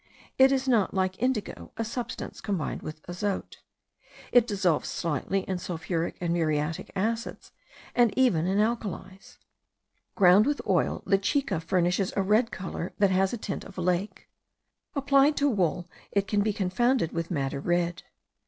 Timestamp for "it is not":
0.39-0.95